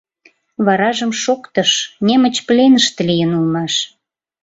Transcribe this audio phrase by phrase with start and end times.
[0.65, 1.71] Варажым шоктыш:
[2.07, 3.73] немыч пленыште лийын улмаш.